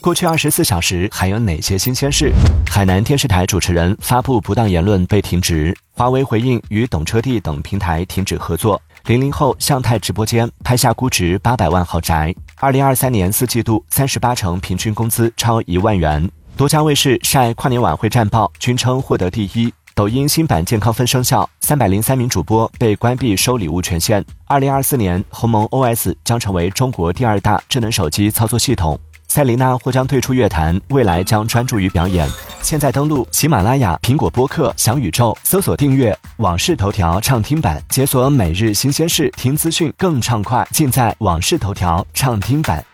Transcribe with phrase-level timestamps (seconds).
[0.00, 2.32] 过去二十四小时还有哪些新鲜事？
[2.70, 5.76] 海南电视台主持人发布不当言论被停职。
[5.92, 8.80] 华为回应与懂车帝等平台停止合作。
[9.06, 12.32] 零零后向太直播间拍下估值八百万豪宅。
[12.56, 16.30] 二零二三年四季度三十八成平均工资超一万元。
[16.56, 19.72] 多家卫视晒跨年晚会战报，均称获得第一。
[19.94, 24.24] 抖音新版健康分生效，三百零三名主播被关闭收礼物权限。
[24.46, 28.98] 二零二四年鸿蒙 OS 将成为中国第二大智能手机操作系统。
[29.28, 32.28] 赛琳娜或将退出乐坛，未来将专注于表演。
[32.62, 42.84] 现在登录喜马拉雅、苹果播客、小宇宙，搜索订阅《往事头条》畅听版，解锁每日新鲜事，听资讯更畅快，尽在《往事头条》畅听版。